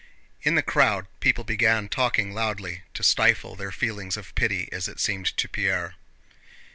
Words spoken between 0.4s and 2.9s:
In the crowd people began talking loudly,